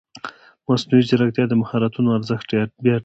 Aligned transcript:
مصنوعي 0.67 1.03
ځیرکتیا 1.09 1.45
د 1.49 1.53
مهارتونو 1.61 2.09
ارزښت 2.17 2.47
بیا 2.53 2.67
ټاکي. 2.95 2.99